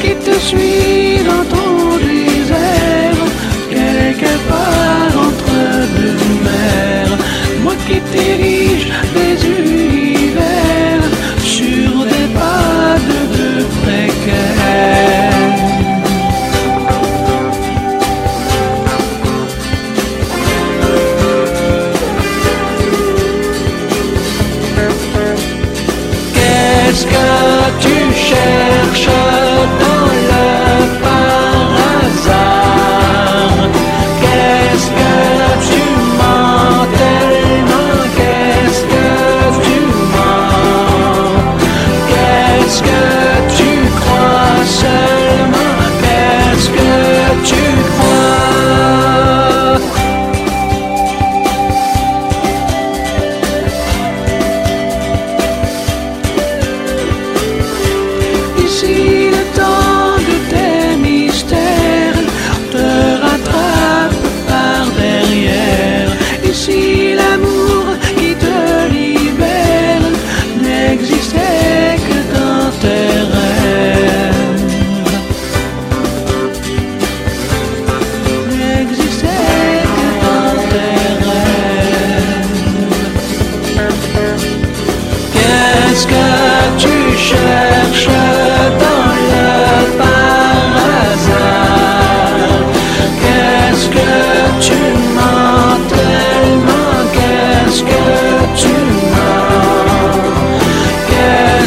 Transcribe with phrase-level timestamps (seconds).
[0.00, 1.63] qui te suis dans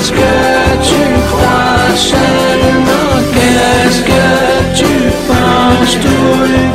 [0.08, 1.96] qu'est-ce que tu crois
[4.04, 4.92] que tu
[5.28, 6.67] penses tout